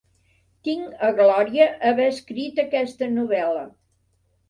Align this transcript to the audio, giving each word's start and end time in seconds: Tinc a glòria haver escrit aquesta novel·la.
Tinc 0.67 1.03
a 1.09 1.09
glòria 1.19 1.69
haver 1.91 2.09
escrit 2.17 2.65
aquesta 2.67 3.15
novel·la. 3.15 3.73